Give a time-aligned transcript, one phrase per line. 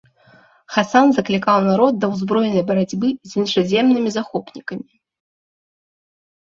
[0.77, 4.87] Хасан заклікаў народ да ўзброенай барацьбы з іншаземнымі захопнікамі.